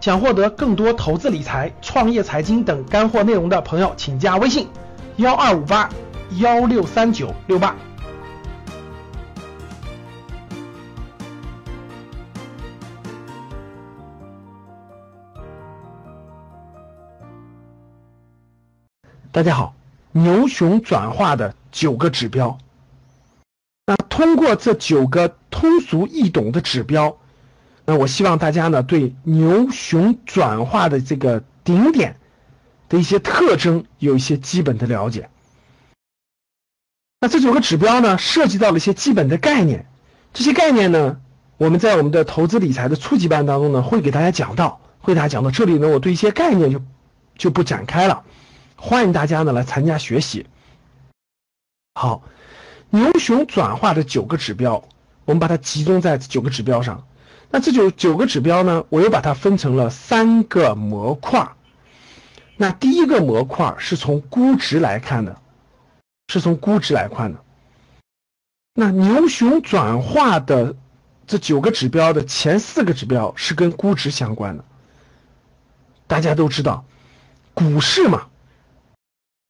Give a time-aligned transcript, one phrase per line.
[0.00, 4.68] 想获得更多投资理财、创业财经等干货内容的朋友，请加微信
[5.16, 5.90] 幺二五八
[6.38, 7.74] 幺六三九六八。
[19.32, 19.74] 大家好，
[20.12, 22.56] 牛熊转化的九个指标。
[23.86, 27.16] 那通过这九个通俗易懂的指标，
[27.88, 32.20] 那我希望大家呢对牛熊转化的这个顶点
[32.90, 35.30] 的一些特征有一些基本的了解。
[37.18, 39.86] 那这九个指标呢涉及到了一些基本的概念，
[40.34, 41.18] 这些概念呢
[41.56, 45.50] 我们在我们的投资理财的初级班当中呢会给大家讲到，会给大家讲到。
[45.50, 46.82] 这里呢我对一些概念就
[47.38, 48.22] 就不展开了。
[48.76, 50.44] 欢迎大家呢来参加学习。
[51.94, 52.22] 好，
[52.90, 54.86] 牛熊转化的九个指标，
[55.24, 57.02] 我们把它集中在九个指标上。
[57.50, 61.48] 那这九九个指标呢，我又把它分成了三个模块。
[62.56, 65.40] 那第一个模块是从估值来看的，
[66.28, 67.40] 是从估值来看的。
[68.74, 70.76] 那牛熊转化的
[71.26, 74.64] 这九个指标的前四个指标是跟估值相关的。
[76.06, 76.84] 大家都知道，
[77.54, 78.26] 股市嘛。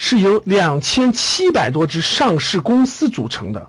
[0.00, 3.68] 是由两千七百多只上市公司组成的，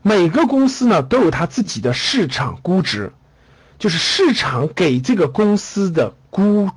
[0.00, 3.12] 每个公司呢都有它自己的市场估值，
[3.80, 6.70] 就是市场给这个公司的估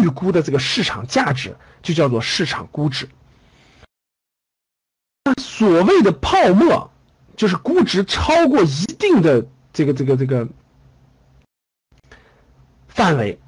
[0.00, 3.08] 预估的这个市场价值，就叫做市场估值。
[5.24, 6.90] 那所谓的泡沫，
[7.36, 10.48] 就是估值超过一定的这个这个这个
[12.88, 13.38] 范围，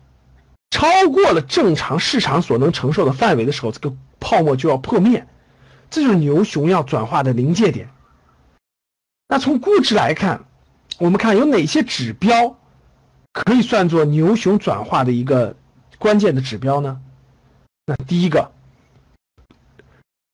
[0.70, 3.96] 超过了正常市场所能承受的范围的时候，这个。
[4.22, 5.26] 泡沫就要破灭，
[5.88, 7.88] 这就是牛熊要转化的临界点。
[9.26, 10.44] 那从估值来看，
[11.00, 12.58] 我们看有哪些指标
[13.32, 15.56] 可以算作牛熊转化的一个
[15.98, 17.00] 关键的指标呢？
[17.86, 18.52] 那第一个，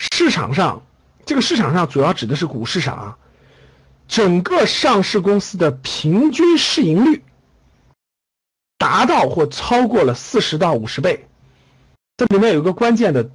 [0.00, 0.82] 市场上
[1.24, 3.18] 这个市场上主要指的是股市上啊，
[4.08, 7.22] 整个上市公司的平均市盈率
[8.76, 11.28] 达到或超过了四十到五十倍，
[12.16, 13.30] 这里面有一个关键的。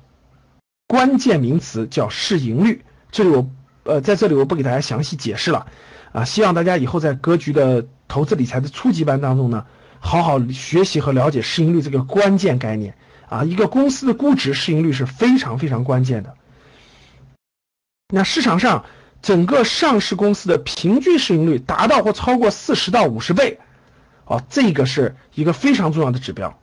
[0.86, 3.50] 关键名词叫市盈率，这里我
[3.84, 5.68] 呃在这里我不给大家详细解释了，
[6.12, 9.66] 啊，希望大家以后在格局的投资理财的初级班当中呢，
[10.00, 12.96] 好好学习和了解市盈率这个关键概念
[13.30, 16.36] 啊，一个公司的估值市盈率是非常非常关键的。
[18.14, 18.86] 那市场上
[19.22, 23.60] 整个上市公司的平均市盈率达到或超过四十到五十倍，
[24.26, 26.60] 哦，这个是一个非常重要的指标。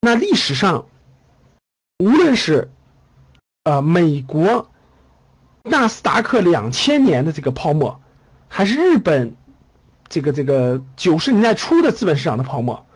[0.00, 0.86] 那历史上。
[1.98, 2.70] 无论是，
[3.62, 4.70] 呃，美国
[5.66, 8.00] 纳斯达克两千年的这个泡沫，
[8.48, 9.34] 还是日本
[10.08, 12.86] 这个这个九十年代初的资本市场的泡沫，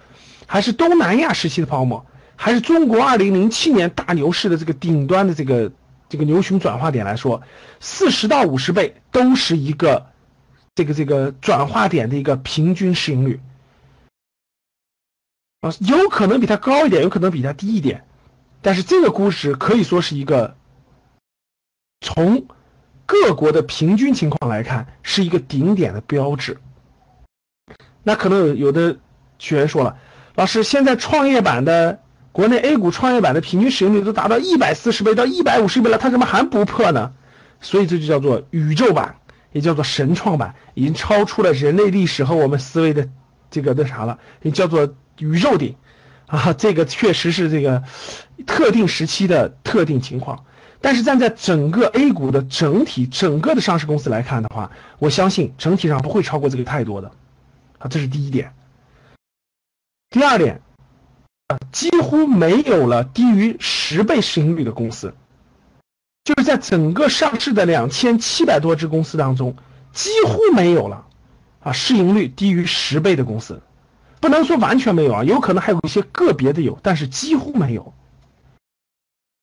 [0.47, 5.73] 还是东南亚时期的泡沫，还是中国二零零七年大牛市的这个顶端的这个
[6.09, 7.43] 这个牛熊转化点来说，
[7.81, 10.07] 四十到五十倍都是一个
[10.75, 13.41] 这个这个转化点的一个平均市盈率
[15.61, 18.05] 啊，有可能比它高一点，有可能比它低一点。
[18.63, 20.57] 但是这个估值可以说是一个
[22.01, 22.47] 从
[23.11, 26.59] 各国的平均情况来看是一个顶点的标志。
[28.05, 28.97] 那可能有有的
[29.41, 29.97] 学员说了，
[30.37, 31.99] 老师，现在创业板的
[32.31, 37.13] 国内 A 股创业板的平均使用率都达到一百四十倍到一百五十倍了，它怎么还不破呢？
[37.61, 39.17] 所以这就叫做宇宙版，
[39.51, 43.09] 也叫做神创版，已经超出了人类历史和我们思维的
[43.51, 45.75] 这个那啥了，也叫做宇宙顶。
[46.27, 47.83] 啊，这个确实是这个
[48.47, 50.45] 特定时期的特定情况，
[50.81, 57.13] 但是站在整个 A 股的整体、整个的上市公司来看的话，我相信整体上不会超过这个太多的，
[57.79, 58.55] 啊，这是第一点。
[60.09, 60.61] 第二点，
[61.49, 65.15] 啊，几乎没有了低于十倍市盈率的公司，
[66.25, 69.55] 就是在整个上市的两千七百多只公司当中，
[69.93, 71.05] 几乎没有了，
[71.61, 73.61] 啊，市盈率低于十倍的公司。
[74.19, 77.95] 不能说完全没有啊，有可能还有一些个别的有，但是几乎没有，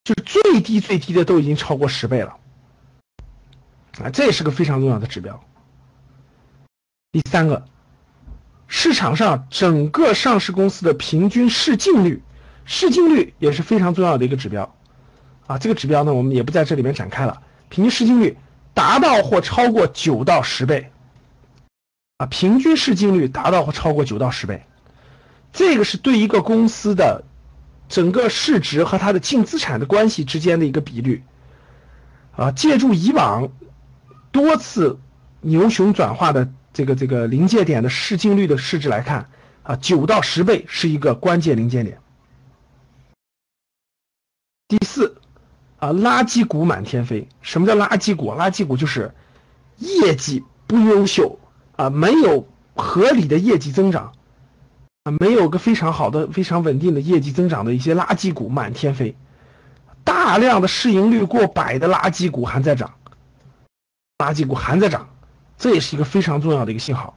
[0.08, 2.38] 就最低最低的都已经超过十倍了，
[4.02, 5.44] 啊，这也是个非常重要的指标。
[7.12, 7.66] 第三个，
[8.68, 12.22] 市场上整个上市公司的平均市净率，
[12.64, 14.74] 市净率也是非常重要的一个指标，
[15.46, 18.38] 啊，这个指标呢我们也不在这里面展开了，平均市净率
[18.72, 20.90] 达到或超过九到十倍。
[22.16, 24.64] 啊，平均市净率达到或超过九到十倍，
[25.52, 27.24] 这个是对一个公司的
[27.88, 31.22] 整个市值和它的净资产的关系之间的一个比率。
[32.36, 33.50] 啊，借助以往
[34.30, 35.00] 多次
[35.40, 39.28] 牛熊转化的这个这个临界点的市净率的市值来看，
[39.64, 41.98] 啊，九到十倍是一个关键临界点。
[44.68, 45.16] 第四，
[45.78, 47.26] 啊，垃圾股满天飞。
[47.40, 48.30] 什么叫垃圾股？
[48.30, 49.12] 垃圾股就是
[49.78, 51.40] 业绩不优秀
[51.74, 52.46] 啊，没有
[52.76, 54.12] 合理的业绩增长
[55.10, 59.16] 没有个非常好的、非常稳定的业绩增长的一些垃圾股满天飞。
[60.04, 62.94] 大量的市盈率过百的垃圾股还在涨，
[64.18, 65.08] 垃圾股还在涨，
[65.58, 67.16] 这也是一个非常重要的一个信号。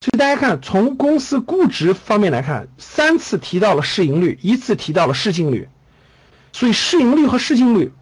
[0.00, 5.68] 所以大家看，从公司估值方面来看，三次提到了市盈率，一次提到了市净率。
[6.52, 7.92] 所以市盈率和市净率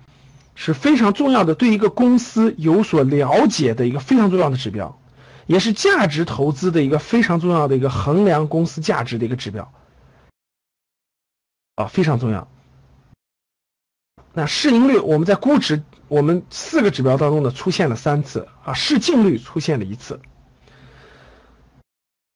[0.55, 4.99] 是非常重要的，对一个公司有所了解的一个非常重要的指标，
[5.47, 9.73] 也是价值投资的一个非常重要的一个衡量公司价值的一个指标，
[11.77, 12.49] 啊，非常重要。
[14.33, 20.21] 那市盈率我们在估值我们四个指标当中呢出现了三次啊，市净率出现了一次。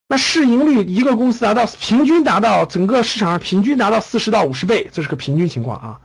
[0.08, 6.00] 那市盈率一个公司达到平均达到整个市场上平均达到四十到五十倍，这是个平均情况啊。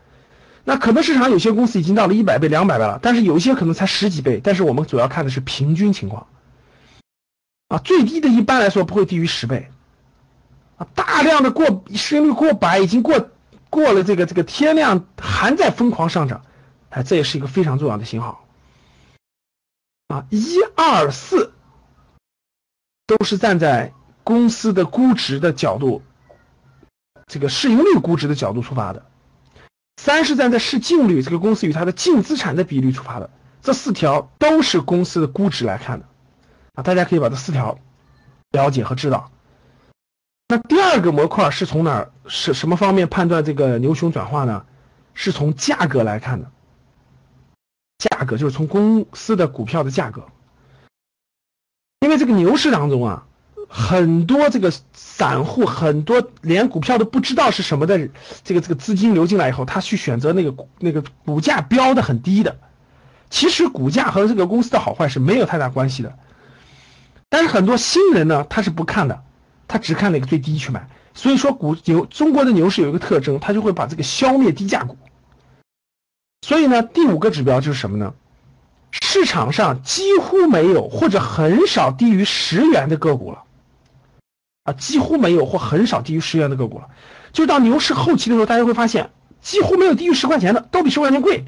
[0.63, 4.41] 那可能市场有些公司已经到了一百倍、两百倍了，但是有一些可能才十几倍。
[4.43, 6.27] 但是我们主要看的是平均情况
[7.75, 9.69] 啊，最低的一般来说不会低于十倍
[10.77, 10.87] 啊。
[10.95, 13.29] 大量的过市盈率过百，已经过
[13.69, 16.43] 过了这个这个天量，还在疯狂上涨，
[16.89, 18.45] 哎，这也是一个非常重要的信号
[20.07, 20.25] 啊。
[20.29, 21.51] 一二四。
[23.07, 23.93] 都是站在
[24.23, 26.01] 公司的估值的角度，
[27.27, 29.05] 这个市盈率估值的角度出发的。
[30.01, 33.29] 三是站在市净率，这个公司与它的净资产的比率出发的。
[33.61, 36.07] 这四条都是公司的估值来看的
[36.75, 37.79] 啊，大家可以把这四条
[38.51, 39.31] 了解和知道。
[40.47, 44.65] 那第二个模块是从哪儿是什么方面判断这个牛熊转化呢？
[45.17, 46.51] 是从价格来看的，
[47.97, 50.25] 价格就是从公司的股票的价格。
[52.01, 53.25] 因为这个牛市当中啊，
[53.69, 58.09] 很多这个散户，很多连股票都不知道是什么的，
[58.43, 62.57] 这个这个资金流进来以后，他去选择那个那个股价标的很低的，
[63.29, 66.19] 其实股价和这个公司的好坏是没有太大关系的。
[67.29, 69.23] 但是很多新人呢，他是不看的，
[69.67, 70.87] 他只看那个最低去买。
[71.13, 74.97] 所以说，股牛中国的牛市有一个特征，他就会把这个消灭低价股。
[76.41, 78.13] 所以呢，第五个指标就是什么呢？
[78.91, 83.43] 市场上几乎没有或者很少低于十元的个股了，
[84.63, 86.87] 啊，几乎没有或很少低于十元的个股了。
[87.33, 89.09] 就到牛市后期的时候，大家会发现
[89.41, 91.45] 几乎没有低于十块钱的，都比十块钱贵。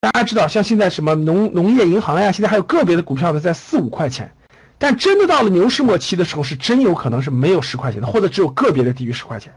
[0.00, 4.34] 大家知道，像现在什么农农业银行呀，现在还有个别的股票呢，在四五块钱。
[4.78, 9.52] 但真的到了牛市末期的时候，是真有可能是没有十块钱的，或者只有个别的低于十块钱。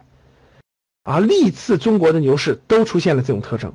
[1.04, 3.74] 啊，历次中国的牛市都出现了这种特征。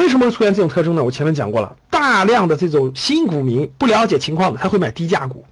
[0.00, 1.04] 为什么会出现这种特征呢？
[1.04, 5.44] 我前面讲过了，大量的这种新股民不了解情况的，他会买低价股。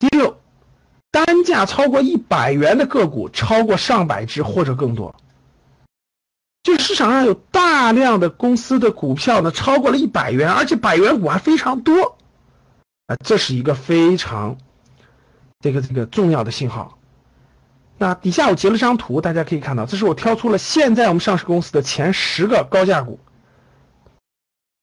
[0.00, 0.36] 第六，
[1.12, 5.14] 单价超过一百元的个股超过上百只或者更多，
[6.62, 12.18] 就市场上有大量的公司的股票呢超过了一百元，而且百元股还非常多，
[13.06, 14.58] 啊，这是一个非常
[15.60, 16.98] 这个这个重要的信号。
[17.96, 23.20] 那底下我截了张图，大家可以看到，这是我挑出了现在我们上市公司的前十个高价股。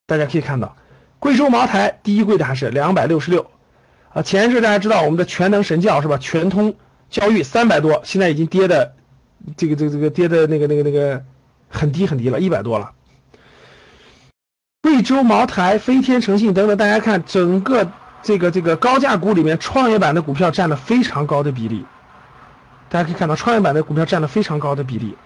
[0.06, 0.78] 大家可以看到，
[1.20, 3.52] 贵州茅台第一贵的还是两百六十六，
[4.14, 6.18] 啊，前一阵大家知道我们的全能神教是吧？
[6.18, 6.76] 全通
[7.10, 8.96] 教育三百多，现在已经跌的，
[9.58, 11.24] 这个这个这个跌的那个那个那个
[11.70, 12.94] 很低很低了，一百多了。
[14.82, 17.92] 贵州茅台、飞天诚信等等，大家看整个
[18.24, 21.86] 这个这个高价股里面，创业板的股票占了非常高的比例。
[22.90, 25.18] 大家可以看到，创业板的股票占了非常高的比例。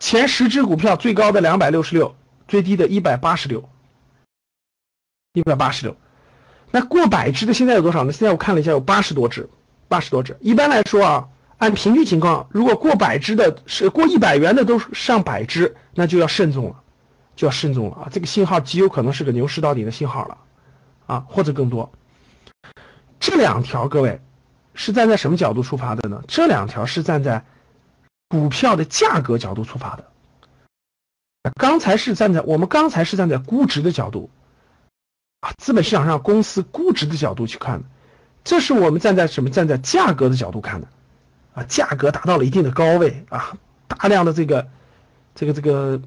[0.00, 2.16] 前十只股票最高的两百六十六，
[2.48, 3.68] 最低的一百八十六，
[5.32, 5.96] 一百八十六。
[6.72, 8.12] 那过百只的现在有多少呢？
[8.12, 9.48] 现在我看了一下，有八十多只，
[9.86, 10.36] 八十多只。
[10.40, 16.82] 一般来说啊，按平均情况，如果过百只的是过一百元的都是上百只，那就要慎重了，
[17.36, 18.08] 就要慎重了啊！
[18.10, 20.38] 这个信号极有可能是个牛市到底的信号了，
[21.06, 21.92] 啊，或者更多。
[23.20, 24.20] 这两条，各位。
[24.76, 26.24] 是站在什么角度出发的呢？
[26.26, 27.44] 这两条是站在
[28.28, 30.04] 股票的价格角度出发的。
[31.54, 34.30] 刚才是站在我们刚才是站在估值的角度
[35.38, 37.84] 啊，资本市场上公司估值的角度去看的。
[38.42, 39.50] 这是我们站在什么？
[39.50, 40.88] 站在价格的角度看的
[41.54, 43.56] 啊，价格达到了一定的高位啊，
[43.86, 44.68] 大量的这个
[45.34, 46.00] 这个这个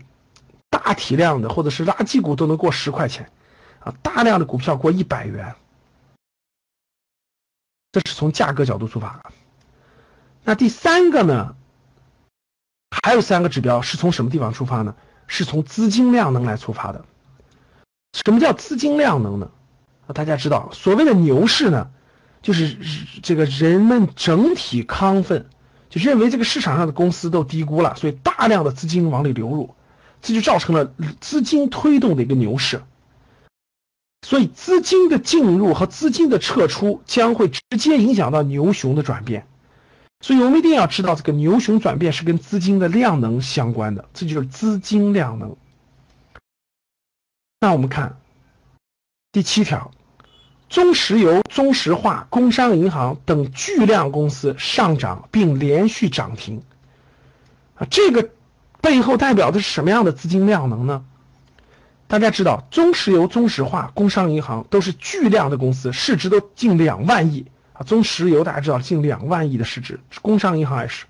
[0.70, 3.32] 大体量的或者是垃圾股都能过十块钱
[3.80, 5.56] 啊，大量的股票过一百元。
[7.94, 9.32] 这是从价格角度出发。
[10.44, 11.56] 那第三个呢？
[13.04, 14.96] 还有三个指标是从什么地方出发呢？
[15.28, 17.06] 是从资金量能来出发的。
[18.14, 19.52] 什么叫资金量能呢？
[20.08, 21.90] 啊大家知道，所谓的牛市呢，
[22.42, 22.78] 就是
[23.22, 25.46] 这个人们整体亢奋，
[25.90, 29.76] 就认为这个市场上的公司都低估了，所以大量的资金往里流入，
[30.22, 32.82] 这就造成了资金推动的一个牛市。
[34.26, 39.46] 所以资金的进入和资金的撤出将会直接影响到牛熊的转变。
[40.20, 45.56] 所以我们一定要知道，这个牛熊转变是跟资金的量能相关的，这就是资金量能。
[47.60, 48.18] 那我们看
[49.32, 49.92] 第七条，
[50.70, 56.62] 中石油、中石化、工商银行等巨量公司上涨并连续涨停，
[57.76, 58.30] 啊，这个
[58.82, 61.06] 背后代表的是什么样的资金量能呢？
[62.08, 67.46] 大家知道，中石油、中石化、工商银行都是巨量的公司，市值都近两万亿。
[67.74, 71.06] 啊，中石油大家知道近两万亿的市值，工商银行也是，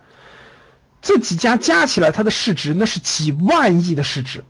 [1.01, 4.43] 这几家加起来它的市值那是几万亿的市值。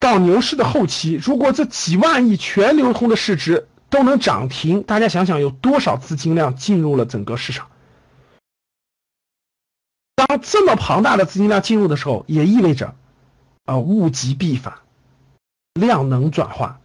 [0.00, 7.68] 到牛市的后期，如果这几万亿全流通的市值都能涨停，大家想想有多少资金量进入了整个市场？
[10.16, 12.94] 当这么庞大的资金量进入的时候，也意味着
[13.66, 14.78] 啊物极必反，
[15.74, 16.80] 量能转化，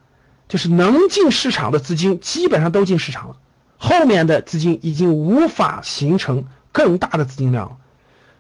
[0.50, 3.38] 就是能进市场的资金基本上都进市场了。
[3.78, 7.78] 后面的资金已经无法形成更大的资金量了，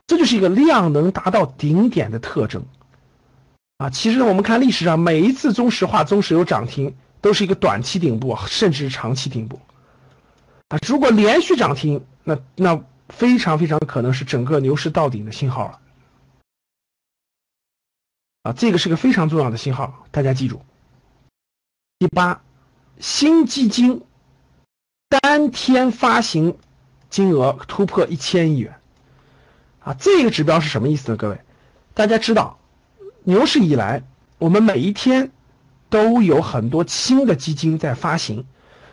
[0.07, 2.65] 这就是一个量能达到顶点的特征
[3.77, 3.89] 啊！
[3.89, 9.59] 其实我们看历史上每一次中石化、中石油涨停都是一个短期顶部，甚至是长期顶部
[10.69, 10.77] 啊！
[10.87, 15.79] 如果连续涨停，那那非常非常可能是整个牛市到顶的信号了
[18.43, 18.53] 啊！
[18.53, 20.61] 这个是个非常重要的信号，大家记住。
[21.99, 22.41] 第八，
[22.99, 24.01] 新基金。
[25.21, 26.57] 单天发行
[27.09, 28.75] 金额突破一千亿元，
[29.79, 31.17] 啊，这个指标是什么意思呢？
[31.17, 31.39] 各位，
[31.93, 32.57] 大家知道，
[33.27, 34.03] 牛市以来，
[34.37, 35.31] 我们每一天
[35.89, 38.45] 都有很多新的基金在发行。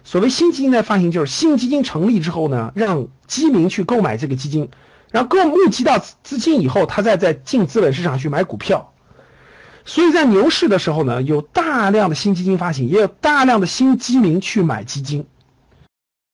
[0.04, 4.70] 所谓新基金在发行，就是新基金成立之后呢，让基民去购买这个基金，
[5.10, 8.94] 然后购募集到资金以后，他再在进资本市场去买股票。
[9.84, 15.26] 所以在牛市的时候呢，有大量的新基金发行，也有大量的新基民去买基金。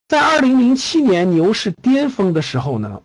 [0.06, 3.02] 在二零零七年牛市巅峰的时候呢，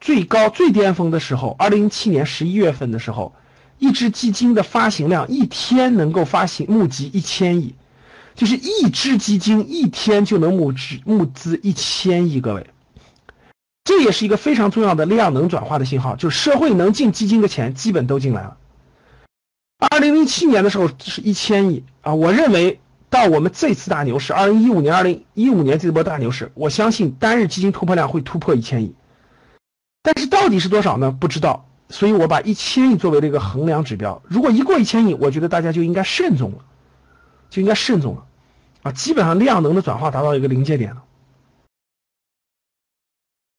[0.00, 3.34] 最高最巅峰的时候，二零零七年十一月份的时候，
[3.78, 7.74] 一只基金的发行量一天能够发行募集一千亿，
[8.34, 12.66] 就是一只基金一天就能募资募资一千亿，各位，
[13.84, 18.56] 这也是一个非常重要的量能转化的信号，就是社会能进基金的钱基本都进来了。
[19.78, 22.80] 二零零七年的时候是一千亿啊，我认为。
[23.08, 28.94] 到我们这次大牛市，二零一五年、二零一五年这波大牛市，我相信单日基金突破量会突破一千亿，
[30.02, 31.12] 但是到底是多少呢？
[31.12, 34.22] 不知道，所以我把一千亿作为了一个衡量指标。
[34.26, 36.58] 如果一过一千亿，我觉得大家就应该慎重了，
[37.48, 38.26] 就应该慎重了，
[38.82, 41.04] 啊，基本上量能的转化达到一个临界点了。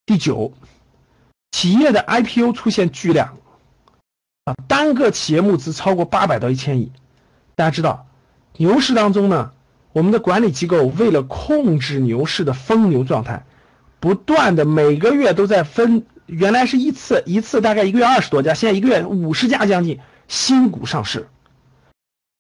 [0.06, 0.54] 第九，
[1.52, 3.38] 企业的 IPO 出现巨量，
[4.46, 6.92] 啊，单个企业募资超过八百到一千亿，
[7.56, 8.08] 大家知道。
[8.60, 9.52] 牛市当中呢，
[9.94, 13.46] 我们的管理机构为了控制牛市的疯牛状态，
[14.00, 21.28] 不断的每个月都在分，原来是一次一次大概一个月二十多家，现在一个月五十家将近新股上市。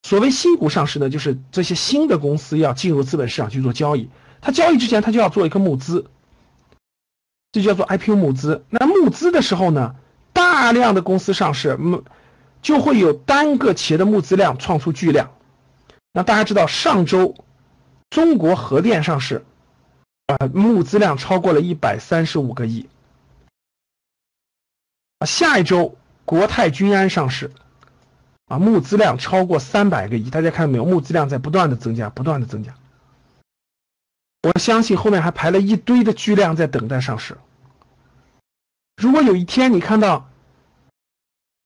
[0.04, 6.06] 所谓新股上市呢，就是这些新的公司要进入资本市场去做交易，它交易之前它就要做一个募资，
[7.52, 8.64] 这叫做 IPO 募资。
[8.70, 9.96] 那募资的时候呢，
[10.34, 12.04] 大量的公司上市，募
[12.62, 15.32] 就会有单个企业的募资量创出巨量。
[16.14, 17.36] 那大家知道，上周
[18.10, 19.46] 中国核电上市，
[20.28, 22.88] 啊，募资量超过了一百三十五个亿。
[25.20, 25.96] 啊，下一周
[26.26, 27.52] 国泰君安上市，
[28.48, 30.30] 啊，募资量超过三百个亿。
[30.30, 30.86] 大家看到没有？
[30.86, 32.74] 募资量在不断的增加，不断的增加。
[34.44, 37.38] 我相信后面还排了一堆的巨量在等待上市。
[38.96, 40.30] 如果有一天你看到，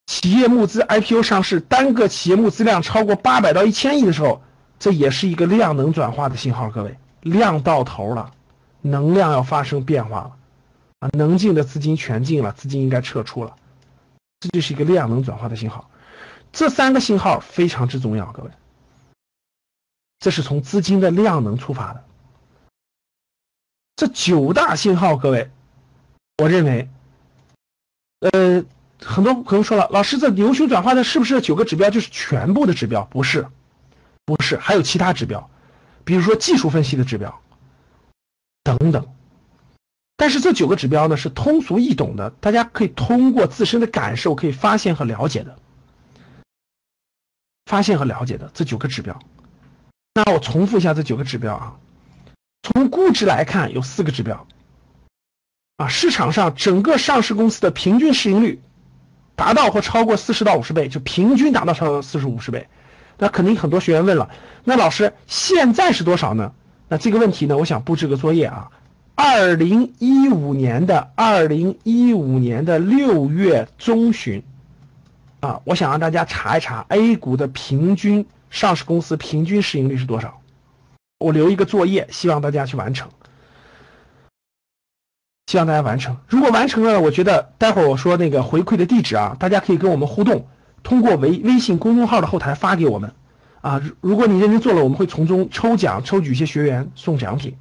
[0.07, 4.41] 企业募资 IPO 上市，单个企业募资量超过八百到一千亿的时候，
[4.79, 6.69] 这也是一个量能转化的信号。
[6.69, 8.31] 各位，量到头了，
[8.81, 10.31] 能量要发生变化了，
[11.01, 13.57] 啊，能进的资金全进了，资金应该撤出了，
[14.39, 15.91] 这就是一个量能转化的信号。
[16.53, 18.51] 这三个信号非常之重要，各位，
[20.19, 22.05] 这是从资金的量能出发的。
[23.97, 25.51] 这九大信号，各位，
[26.37, 26.89] 我认为，
[28.19, 28.63] 呃。
[29.03, 33.03] 很多朋友说了，老师，这牛熊转化的是不是九个指标就是全部的指标？
[33.05, 33.47] 不是，
[34.25, 35.49] 不是，还有其他指标，
[36.03, 37.41] 比如说技术分析的指标
[38.61, 39.11] 等等。
[40.21, 45.57] 但是这九个指标呢是通俗易懂的，大家可以通过自身的感受可以发现和了解的，
[47.65, 49.19] 发现和了解的这九个指标。
[50.13, 51.75] 那我重复一下这九个指标啊。
[52.61, 54.45] 从估值来看，有四个指标
[55.77, 55.87] 啊。
[55.87, 58.61] 市场上整个上市公司的平均市盈率
[59.35, 62.67] 达到或超过四十到五十倍，就平均达到超过四十五十倍。
[63.17, 64.29] 那肯定很多学员问了，
[64.65, 66.53] 那老师现在是多少呢？
[66.87, 68.69] 那这个问题呢，我想布置个作业啊。
[69.23, 74.41] 二零一五年的二零一五年的六月中旬
[75.41, 80.41] 啊，我想让大家查一查 A 股的平均上市公司平均市盈率是多少。
[81.19, 83.11] 我留一个作业，希望大家去完成。
[85.45, 86.17] 希望大家完成。
[86.27, 90.47] 如果完成了，我觉得待会儿我说那个回馈的地址啊，大家可以跟我们互动，
[90.81, 93.13] 通过微微信公众号的后台发给我们。
[93.61, 97.55] 啊，如果你认真做了，我们会从中抽奖，抽取一些学员送奖品。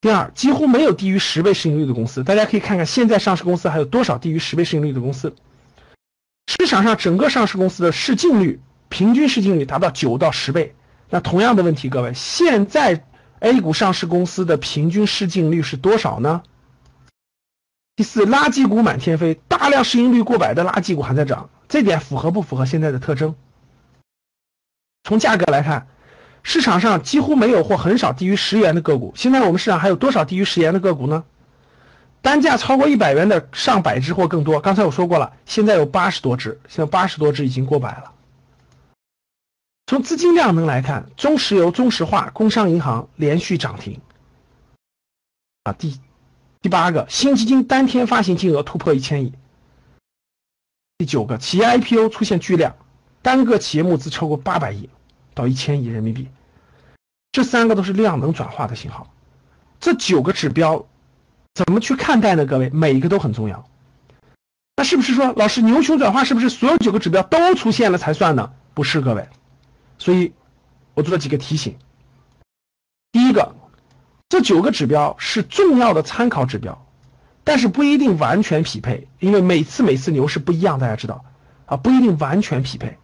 [0.00, 5.34] 第二，几乎没有低于十倍市盈率的公司，大家可以看看现在上市公司还有多少低于十倍市盈率的公司。
[6.46, 10.74] 市场上整个上市公司的市净率平均市净率达到九到十倍。
[11.10, 13.04] 那同样的问题，各位，现在
[13.40, 16.42] A 股上市公司的平均市净率是多少呢？
[17.96, 23.34] 第四，垃圾股满天飞，大量市盈率过百的垃圾股还在涨，这点符合不符合现在的特征？
[25.04, 25.86] 从价格来看，
[26.48, 29.12] 市场上几乎没有或很少低于十元的个股。
[29.16, 31.24] 现在我们市场还有多少低于十元的个股呢？
[32.22, 34.60] 单价超过一百元的上百只或更多。
[34.60, 38.12] 刚才我说过了，现在有八十多只，现在八十多只已经过百了。
[39.88, 44.00] 从资金量能来看，中石油、中石化、工商银行连续涨停。
[45.64, 45.98] 啊，第
[46.62, 49.32] 第八个，新基金单天发行金额突破一千亿。
[50.96, 52.76] 第九个，企业 IPO 出现巨量，
[53.20, 54.88] 单个企业募资超过八百亿
[55.36, 56.28] 到一千亿人民币。
[57.30, 59.12] 这三个都是量能转化的信号。
[59.78, 60.86] 这九个指标
[61.54, 62.46] 怎么去看待呢？
[62.46, 63.68] 各位，每一个都很重要。
[64.76, 68.52] 那是不是说，老师牛熊转化是不是所有九个指标都出现了才算呢？
[68.74, 69.28] 不是，各位。
[69.98, 70.32] 所以，
[70.94, 71.76] 我做了几个提醒。
[73.12, 73.54] 第一个，
[74.28, 76.86] 这九个指标是重要的参考指标，
[77.44, 81.24] 但是不一定完全匹配，因为每次每次牛市不一样，大家知道
[81.66, 82.98] 啊，不一定完全匹配，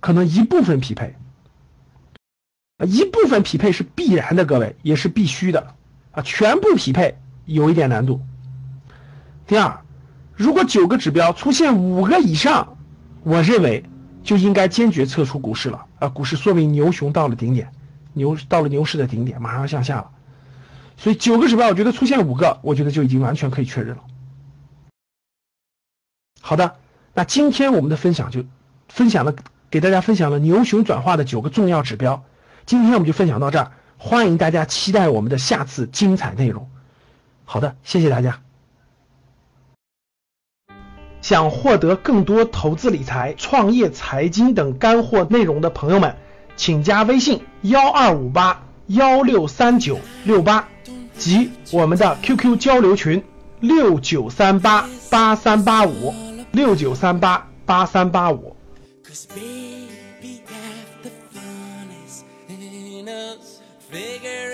[0.00, 1.16] 可能一部分匹配，
[2.86, 5.74] 一部分匹配是必然的，各位也是必须的
[6.12, 8.20] 啊，全部匹配有一点难度。
[9.46, 9.80] 第二，
[10.34, 12.76] 如果九个指标出现五个以上，
[13.22, 13.84] 我认为。
[14.24, 16.08] 就应该坚决撤出股市了啊！
[16.08, 17.70] 股市说明牛熊到了顶点，
[18.14, 20.10] 牛到了牛市的顶点，马上要向下了。
[20.96, 24.02] 所以九个指标，我觉得出现五个，我觉得就已经完全可以确认了。
[26.40, 26.76] 好的，
[27.12, 28.46] 那今天我们的分享就
[28.88, 29.34] 分享了，
[29.68, 32.24] 给大家分享了牛熊转化的九个重要指标。
[32.66, 36.68] 今天我们就分享到这儿，欢迎大家期待我们的下次精彩内容。
[37.44, 38.40] 好的，谢谢大家。
[41.20, 46.16] 想获得更多投资理财、创业财经等干货内容的朋友们，
[46.56, 50.68] 请加微信幺二五八幺六三九六八
[51.16, 53.22] 及我们的 QQ 交流群
[53.60, 56.14] 六九三八八三八五
[56.52, 58.54] 六九三八八三八五。
[63.94, 64.53] Figure